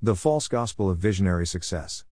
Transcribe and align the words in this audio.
The 0.00 0.14
false 0.14 0.46
gospel 0.46 0.88
of 0.88 0.98
visionary 0.98 1.44
success. 1.44 2.04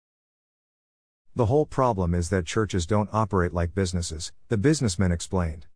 The 1.36 1.44
whole 1.44 1.66
problem 1.66 2.14
is 2.14 2.30
that 2.30 2.46
churches 2.46 2.86
don't 2.86 3.10
operate 3.12 3.52
like 3.52 3.74
businesses, 3.74 4.32
the 4.48 4.56
businessman 4.56 5.12
explained. 5.12 5.66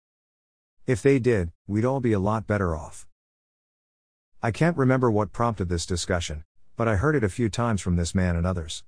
If 0.87 1.03
they 1.03 1.19
did, 1.19 1.53
we'd 1.67 1.85
all 1.85 2.01
be 2.01 2.15
a 2.15 2.19
lot 2.19 2.47
better 2.47 2.75
off. 2.75 3.07
I 4.43 4.51
can't 4.53 4.79
remember 4.79 5.11
what 5.11 5.35
prompted 5.35 5.69
this 5.69 5.85
discussion, 5.85 6.45
but 6.77 6.89
I 6.89 6.97
heard 6.97 7.15
it 7.15 7.25
a 7.25 7.29
few 7.29 7.51
times 7.51 7.83
from 7.83 7.97
this 7.97 8.15
man 8.15 8.37
and 8.37 8.47
others. 8.47 8.85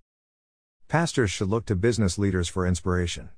Pastors 0.89 1.30
should 1.30 1.48
look 1.48 1.66
to 1.66 1.77
business 1.77 2.16
leaders 2.16 2.48
for 2.48 2.66
inspiration. 2.66 3.29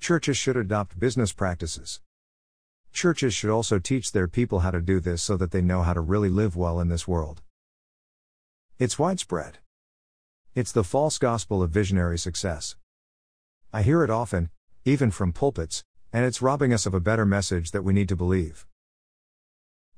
Churches 0.00 0.36
should 0.36 0.58
adopt 0.58 1.00
business 1.00 1.32
practices. 1.32 2.02
Churches 2.92 3.32
should 3.32 3.48
also 3.48 3.78
teach 3.78 4.12
their 4.12 4.28
people 4.28 4.58
how 4.58 4.70
to 4.70 4.82
do 4.82 5.00
this 5.00 5.22
so 5.22 5.38
that 5.38 5.50
they 5.50 5.62
know 5.62 5.80
how 5.80 5.94
to 5.94 6.02
really 6.02 6.28
live 6.28 6.56
well 6.56 6.78
in 6.78 6.90
this 6.90 7.08
world. 7.08 7.40
It's 8.82 8.98
widespread. 8.98 9.58
It's 10.56 10.72
the 10.72 10.82
false 10.82 11.16
gospel 11.16 11.62
of 11.62 11.70
visionary 11.70 12.18
success. 12.18 12.74
I 13.72 13.82
hear 13.82 14.02
it 14.02 14.10
often, 14.10 14.50
even 14.84 15.12
from 15.12 15.32
pulpits, 15.32 15.84
and 16.12 16.24
it's 16.24 16.42
robbing 16.42 16.72
us 16.72 16.84
of 16.84 16.92
a 16.92 16.98
better 16.98 17.24
message 17.24 17.70
that 17.70 17.84
we 17.84 17.92
need 17.92 18.08
to 18.08 18.16
believe. 18.16 18.66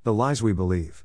The 0.03 0.13
lies 0.13 0.43
we 0.43 0.53
believe. 0.53 1.03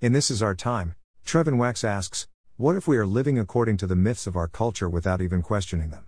In 0.00 0.12
This 0.12 0.30
Is 0.30 0.40
Our 0.40 0.54
Time, 0.54 0.94
Trevin 1.24 1.58
Wax 1.58 1.82
asks, 1.82 2.28
What 2.56 2.76
if 2.76 2.86
we 2.86 2.96
are 2.96 3.06
living 3.06 3.40
according 3.40 3.78
to 3.78 3.88
the 3.88 3.96
myths 3.96 4.28
of 4.28 4.36
our 4.36 4.46
culture 4.46 4.88
without 4.88 5.20
even 5.20 5.42
questioning 5.42 5.90
them? 5.90 6.04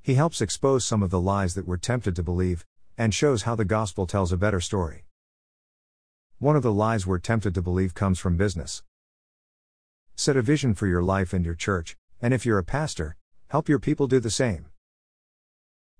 He 0.00 0.14
helps 0.14 0.40
expose 0.40 0.86
some 0.86 1.02
of 1.02 1.10
the 1.10 1.20
lies 1.20 1.54
that 1.56 1.68
we're 1.68 1.76
tempted 1.76 2.16
to 2.16 2.22
believe, 2.22 2.64
and 2.96 3.12
shows 3.12 3.42
how 3.42 3.54
the 3.54 3.66
gospel 3.66 4.06
tells 4.06 4.32
a 4.32 4.38
better 4.38 4.62
story. 4.62 5.04
One 6.38 6.56
of 6.56 6.62
the 6.62 6.72
lies 6.72 7.06
we're 7.06 7.18
tempted 7.18 7.54
to 7.54 7.60
believe 7.60 7.92
comes 7.92 8.18
from 8.18 8.38
business. 8.38 8.82
Set 10.16 10.36
a 10.36 10.42
vision 10.42 10.74
for 10.74 10.86
your 10.86 11.02
life 11.02 11.32
and 11.32 11.44
your 11.44 11.56
church, 11.56 11.96
and 12.22 12.32
if 12.32 12.46
you're 12.46 12.58
a 12.58 12.64
pastor, 12.64 13.16
help 13.48 13.68
your 13.68 13.80
people 13.80 14.06
do 14.06 14.20
the 14.20 14.30
same. 14.30 14.66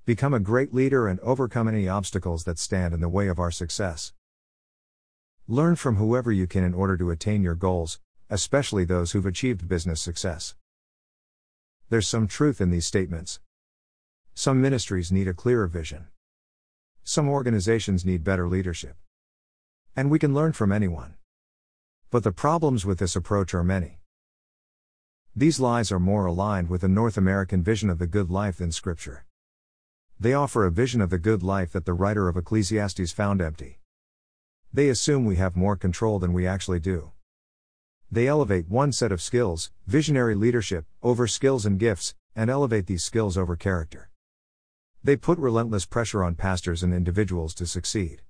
Become 0.07 0.33
a 0.33 0.41
great 0.41 0.73
leader 0.73 1.09
and 1.09 1.19
overcome 1.21 1.67
any 1.67 1.89
obstacles 1.89 2.45
that 2.45 2.59
stand 2.59 2.95
in 2.95 3.01
the 3.01 3.09
way 3.09 3.27
of 3.27 3.41
our 3.41 3.51
success. 3.51 4.13
Learn 5.49 5.75
from 5.75 5.97
whoever 5.97 6.31
you 6.31 6.47
can 6.47 6.63
in 6.63 6.75
order 6.75 6.97
to 6.97 7.11
attain 7.11 7.43
your 7.43 7.57
goals, 7.57 7.99
especially 8.31 8.85
those 8.85 9.13
who've 9.13 9.27
achieved 9.27 9.69
business 9.69 10.01
success. 10.01 10.55
There's 11.91 12.07
some 12.07 12.29
truth 12.29 12.61
in 12.61 12.71
these 12.71 12.87
statements. 12.87 13.41
Some 14.33 14.63
ministries 14.63 15.11
need 15.11 15.27
a 15.27 15.35
clearer 15.35 15.67
vision. 15.67 16.07
Some 17.03 17.29
organizations 17.29 18.05
need 18.05 18.23
better 18.23 18.49
leadership. 18.49 18.97
And 19.97 20.09
we 20.09 20.21
can 20.21 20.35
learn 20.35 20.53
from 20.53 20.71
anyone. 20.71 21.15
But 22.11 22.23
the 22.23 22.33
problems 22.33 22.87
with 22.87 23.01
this 23.01 23.17
approach 23.17 23.53
are 23.55 23.65
many. 23.65 23.99
These 25.37 25.59
lies 25.59 25.91
are 25.91 25.99
more 25.99 26.27
aligned 26.27 26.69
with 26.69 26.83
the 26.83 26.89
North 26.89 27.17
American 27.17 27.61
vision 27.61 27.91
of 27.91 27.99
the 27.99 28.07
good 28.07 28.31
life 28.31 28.59
than 28.59 28.71
Scripture. 28.71 29.25
They 30.21 30.33
offer 30.33 30.65
a 30.65 30.71
vision 30.71 31.01
of 31.01 31.11
the 31.11 31.19
good 31.19 31.43
life 31.43 31.73
that 31.73 31.87
the 31.87 31.93
writer 31.93 32.29
of 32.29 32.37
Ecclesiastes 32.37 33.11
found 33.11 33.43
empty. 33.43 33.81
They 34.73 34.89
assume 34.89 35.25
we 35.25 35.35
have 35.35 35.57
more 35.57 35.75
control 35.75 36.21
than 36.21 36.33
we 36.33 36.47
actually 36.47 36.79
do. 36.79 37.11
They 38.13 38.29
elevate 38.29 38.69
one 38.69 38.93
set 38.93 39.11
of 39.11 39.21
skills, 39.21 39.73
visionary 39.89 40.37
leadership, 40.37 40.87
over 41.03 41.27
skills 41.27 41.67
and 41.67 41.81
gifts, 41.81 42.15
and 42.37 42.49
elevate 42.49 42.87
these 42.87 43.03
skills 43.03 43.37
over 43.37 43.57
character. 43.57 44.11
They 45.03 45.17
put 45.17 45.41
relentless 45.41 45.85
pressure 45.85 46.23
on 46.23 46.37
pastors 46.37 46.85
and 46.85 46.95
individuals 46.95 47.55
to 47.55 47.67
succeed. 47.67 48.23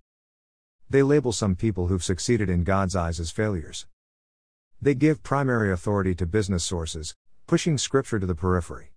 They 0.89 1.03
label 1.03 1.33
some 1.33 1.55
people 1.55 1.89
who've 1.89 2.03
succeeded 2.03 2.49
in 2.49 2.65
God's 2.65 2.97
eyes 2.97 3.21
as 3.21 3.31
failures. 3.31 3.87
They 4.85 4.95
give 4.95 5.23
primary 5.23 5.73
authority 5.73 6.15
to 6.17 6.27
business 6.27 6.63
sources, 6.63 7.15
pushing 7.47 7.79
Scripture 7.79 8.19
to 8.19 8.27
the 8.27 8.35
periphery. 8.35 8.93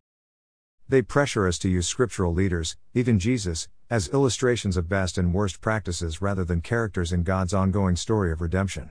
They 0.90 1.02
pressure 1.02 1.48
us 1.48 1.58
to 1.60 1.70
use 1.70 1.88
scriptural 1.88 2.34
leaders, 2.34 2.76
even 2.94 3.20
Jesus, 3.20 3.70
as 3.90 4.10
illustrations 4.10 4.76
of 4.76 4.90
best 4.90 5.18
and 5.18 5.34
worst 5.34 5.62
practices 5.62 6.22
rather 6.22 6.44
than 6.44 6.60
characters 6.60 7.14
in 7.14 7.24
God's 7.24 7.54
ongoing 7.54 7.96
story 7.96 8.34
of 8.34 8.42
redemption. 8.42 8.90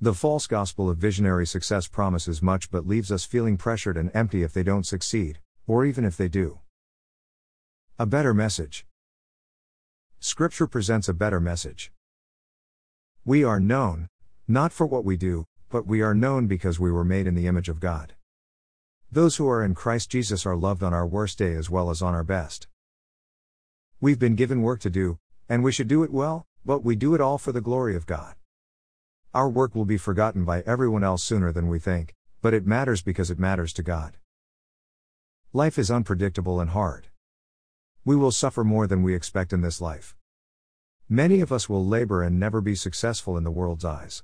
The 0.00 0.14
false 0.14 0.46
gospel 0.46 0.88
of 0.88 0.98
visionary 0.98 1.44
success 1.44 1.88
promises 1.88 2.40
much 2.40 2.70
but 2.70 2.86
leaves 2.86 3.10
us 3.10 3.24
feeling 3.24 3.56
pressured 3.56 3.96
and 3.96 4.12
empty 4.14 4.44
if 4.44 4.52
they 4.52 4.62
don't 4.62 4.86
succeed, 4.86 5.40
or 5.66 5.84
even 5.84 6.04
if 6.04 6.16
they 6.16 6.28
do. 6.28 6.60
A 7.98 8.06
better 8.06 8.32
message. 8.32 8.86
Scripture 10.20 10.68
presents 10.68 11.08
a 11.08 11.14
better 11.14 11.40
message. 11.40 11.90
We 13.24 13.42
are 13.42 13.58
known, 13.58 14.06
not 14.46 14.72
for 14.72 14.86
what 14.86 15.04
we 15.04 15.16
do, 15.16 15.47
but 15.70 15.86
we 15.86 16.00
are 16.00 16.14
known 16.14 16.46
because 16.46 16.80
we 16.80 16.90
were 16.90 17.04
made 17.04 17.26
in 17.26 17.34
the 17.34 17.46
image 17.46 17.68
of 17.68 17.80
God. 17.80 18.14
Those 19.10 19.36
who 19.36 19.48
are 19.48 19.64
in 19.64 19.74
Christ 19.74 20.10
Jesus 20.10 20.44
are 20.46 20.56
loved 20.56 20.82
on 20.82 20.92
our 20.92 21.06
worst 21.06 21.38
day 21.38 21.54
as 21.54 21.70
well 21.70 21.90
as 21.90 22.02
on 22.02 22.14
our 22.14 22.24
best. 22.24 22.68
We've 24.00 24.18
been 24.18 24.34
given 24.34 24.62
work 24.62 24.80
to 24.80 24.90
do, 24.90 25.18
and 25.48 25.64
we 25.64 25.72
should 25.72 25.88
do 25.88 26.02
it 26.02 26.12
well, 26.12 26.46
but 26.64 26.84
we 26.84 26.96
do 26.96 27.14
it 27.14 27.20
all 27.20 27.38
for 27.38 27.52
the 27.52 27.60
glory 27.60 27.96
of 27.96 28.06
God. 28.06 28.34
Our 29.34 29.48
work 29.48 29.74
will 29.74 29.84
be 29.84 29.98
forgotten 29.98 30.44
by 30.44 30.60
everyone 30.62 31.04
else 31.04 31.22
sooner 31.22 31.52
than 31.52 31.68
we 31.68 31.78
think, 31.78 32.14
but 32.40 32.54
it 32.54 32.66
matters 32.66 33.02
because 33.02 33.30
it 33.30 33.38
matters 33.38 33.72
to 33.74 33.82
God. 33.82 34.16
Life 35.52 35.78
is 35.78 35.90
unpredictable 35.90 36.60
and 36.60 36.70
hard. 36.70 37.08
We 38.04 38.16
will 38.16 38.32
suffer 38.32 38.64
more 38.64 38.86
than 38.86 39.02
we 39.02 39.14
expect 39.14 39.52
in 39.52 39.60
this 39.60 39.80
life. 39.80 40.14
Many 41.08 41.40
of 41.40 41.50
us 41.50 41.68
will 41.68 41.84
labor 41.84 42.22
and 42.22 42.38
never 42.38 42.60
be 42.60 42.74
successful 42.74 43.36
in 43.36 43.44
the 43.44 43.50
world's 43.50 43.84
eyes. 43.84 44.22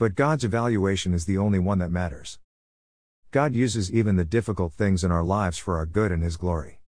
But 0.00 0.14
God's 0.14 0.44
evaluation 0.44 1.12
is 1.12 1.26
the 1.26 1.36
only 1.36 1.58
one 1.58 1.78
that 1.80 1.90
matters. 1.90 2.38
God 3.32 3.54
uses 3.54 3.92
even 3.92 4.16
the 4.16 4.24
difficult 4.24 4.72
things 4.72 5.04
in 5.04 5.12
our 5.12 5.22
lives 5.22 5.58
for 5.58 5.76
our 5.76 5.84
good 5.84 6.10
and 6.10 6.22
His 6.22 6.38
glory. 6.38 6.80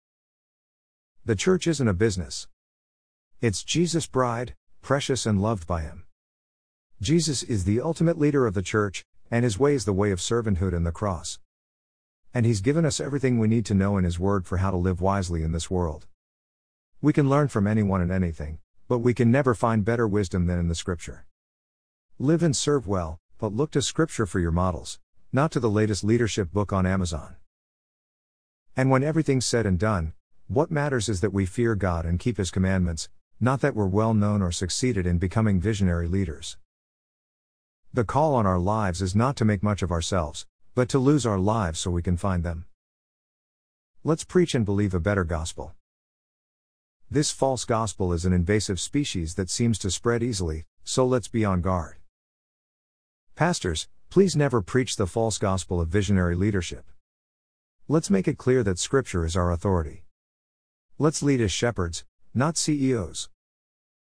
The 1.26 1.36
church 1.36 1.68
isn't 1.68 1.90
a 1.90 1.94
business. 1.94 2.48
It's 3.42 3.66
Jesus' 3.66 4.08
bride, 4.08 4.56
precious 4.82 5.26
and 5.26 5.42
loved 5.42 5.68
by 5.68 5.82
Him. 5.82 6.06
Jesus 7.02 7.44
is 7.44 7.66
the 7.66 7.82
ultimate 7.82 8.18
leader 8.18 8.48
of 8.48 8.54
the 8.54 8.62
church, 8.62 9.04
and 9.30 9.44
His 9.44 9.60
way 9.60 9.74
is 9.74 9.84
the 9.84 9.92
way 9.92 10.12
of 10.12 10.20
servanthood 10.20 10.74
and 10.74 10.86
the 10.86 10.94
cross. 10.94 11.38
And 12.34 12.46
He's 12.46 12.62
given 12.62 12.86
us 12.86 13.02
everything 13.02 13.40
we 13.40 13.50
need 13.50 13.66
to 13.66 13.74
know 13.74 13.98
in 13.98 14.06
His 14.06 14.20
Word 14.20 14.48
for 14.48 14.60
how 14.60 14.72
to 14.72 14.78
live 14.78 15.02
wisely 15.02 15.44
in 15.44 15.52
this 15.52 15.70
world. 15.70 16.08
We 17.02 17.12
can 17.12 17.30
learn 17.30 17.50
from 17.50 17.68
anyone 17.68 18.00
and 18.00 18.10
anything, 18.10 18.60
but 18.88 19.00
we 19.00 19.14
can 19.14 19.30
never 19.30 19.54
find 19.54 19.84
better 19.84 20.08
wisdom 20.08 20.46
than 20.46 20.60
in 20.60 20.70
the 20.70 20.76
Scripture. 20.76 21.26
Live 22.24 22.44
and 22.44 22.56
serve 22.56 22.86
well, 22.86 23.18
but 23.40 23.52
look 23.52 23.72
to 23.72 23.82
Scripture 23.82 24.28
for 24.28 24.40
your 24.40 24.52
models, 24.52 25.00
not 25.34 25.50
to 25.54 25.59
the 25.59 25.72
latest 25.72 26.04
leadership 26.04 26.54
book 26.54 26.72
on 26.72 26.86
Amazon. 26.86 27.36
And 28.78 28.92
when 28.92 29.04
everything's 29.04 29.48
said 29.48 29.66
and 29.66 29.80
done, 29.80 30.14
what 30.48 30.70
matters 30.70 31.09
is 31.09 31.22
that 31.22 31.34
we 31.34 31.48
fear 31.48 31.74
God 31.74 32.06
and 32.06 32.20
keep 32.20 32.38
His 32.38 32.52
commandments, 32.52 33.09
not 33.40 33.62
that 33.62 33.74
we're 33.74 33.88
well 33.88 34.14
known 34.14 34.44
or 34.44 34.52
succeeded 34.52 35.08
in 35.08 35.18
becoming 35.18 35.59
visionary 35.59 36.08
leaders. 36.08 36.58
The 37.92 38.04
call 38.04 38.36
on 38.36 38.46
our 38.46 38.59
lives 38.59 39.02
is 39.02 39.16
not 39.16 39.36
to 39.38 39.44
make 39.44 39.64
much 39.64 39.82
of 39.82 39.90
ourselves, 39.92 40.46
but 40.76 40.90
to 40.90 41.00
lose 41.00 41.26
our 41.26 41.40
lives 41.40 41.80
so 41.80 41.90
we 41.90 42.03
can 42.03 42.18
find 42.18 42.44
them. 42.44 42.66
Let's 44.03 44.26
preach 44.26 44.53
and 44.53 44.64
believe 44.64 44.94
a 44.94 45.00
better 45.00 45.24
gospel. 45.24 45.74
This 47.09 47.32
false 47.32 47.66
gospel 47.66 48.14
is 48.14 48.26
an 48.26 48.32
invasive 48.32 48.80
species 48.80 49.34
that 49.34 49.50
seems 49.50 49.80
to 49.80 49.90
spread 49.90 50.22
easily, 50.22 50.66
so 50.84 51.03
let's 51.03 51.28
be 51.28 51.44
on 51.44 51.62
guard. 51.62 51.96
Pastors, 53.41 53.88
please 54.12 54.35
never 54.35 54.62
preach 54.62 54.97
the 54.97 55.07
false 55.07 55.40
gospel 55.40 55.81
of 55.81 55.88
visionary 55.88 56.35
leadership. 56.35 56.85
Let's 57.88 58.12
make 58.12 58.28
it 58.28 58.38
clear 58.38 58.62
that 58.62 58.78
Scripture 58.78 59.25
is 59.25 59.35
our 59.35 59.52
authority. 59.52 60.03
Let's 61.00 61.24
lead 61.24 61.41
as 61.41 61.52
shepherds, 61.52 62.06
not 62.35 62.56
CEOs. 62.56 63.31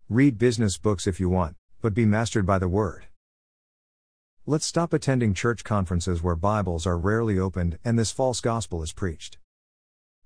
Read 0.09 0.39
business 0.39 0.79
books 0.79 1.07
if 1.07 1.21
you 1.21 1.29
want, 1.29 1.57
but 1.83 1.93
be 1.93 2.07
mastered 2.07 2.47
by 2.47 2.59
the 2.59 2.69
Word. 2.69 3.09
Let's 4.47 4.65
stop 4.65 4.95
attending 4.95 5.35
church 5.35 5.63
conferences 5.63 6.23
where 6.23 6.35
Bibles 6.35 6.87
are 6.87 6.97
rarely 6.97 7.39
opened 7.39 7.79
and 7.85 7.99
this 7.99 8.11
false 8.11 8.41
gospel 8.41 8.83
is 8.83 8.95
preached. 8.95 9.37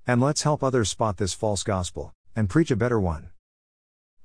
And 0.06 0.20
let's 0.20 0.43
help 0.43 0.62
others 0.62 0.90
spot 0.90 1.16
this 1.16 1.34
false 1.34 1.64
gospel 1.64 2.12
and 2.37 2.48
preach 2.48 2.70
a 2.70 2.76
better 2.76 3.00
one. 3.00 3.31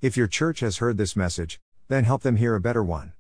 If 0.02 0.16
your 0.16 0.28
church 0.28 0.60
has 0.60 0.78
heard 0.78 0.98
this 0.98 1.16
message, 1.16 1.60
then 1.88 2.04
help 2.04 2.22
them 2.22 2.36
hear 2.36 2.54
a 2.54 2.62
better 2.62 2.84
one. 2.84 3.14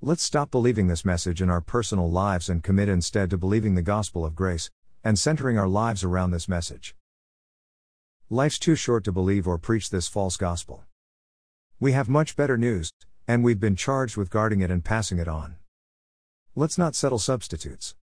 Let's 0.00 0.22
stop 0.22 0.52
believing 0.52 0.86
this 0.86 1.04
message 1.04 1.42
in 1.42 1.50
our 1.50 1.60
personal 1.60 2.08
lives 2.08 2.48
and 2.48 2.62
commit 2.62 2.88
instead 2.88 3.30
to 3.30 3.36
believing 3.36 3.74
the 3.74 3.82
gospel 3.82 4.24
of 4.24 4.36
grace, 4.36 4.70
and 5.02 5.18
centering 5.18 5.58
our 5.58 5.66
lives 5.66 6.04
around 6.04 6.30
this 6.30 6.48
message. 6.48 6.94
Life's 8.30 8.60
too 8.60 8.76
short 8.76 9.02
to 9.04 9.12
believe 9.12 9.48
or 9.48 9.58
preach 9.58 9.90
this 9.90 10.06
false 10.06 10.36
gospel. 10.36 10.84
We 11.80 11.90
have 11.92 12.08
much 12.08 12.36
better 12.36 12.56
news, 12.56 12.92
and 13.26 13.42
we've 13.42 13.58
been 13.58 13.74
charged 13.74 14.16
with 14.16 14.30
guarding 14.30 14.60
it 14.60 14.70
and 14.70 14.84
passing 14.84 15.18
it 15.18 15.26
on. 15.26 15.56
Let's 16.54 16.78
not 16.78 16.94
settle 16.94 17.18
substitutes. 17.18 17.96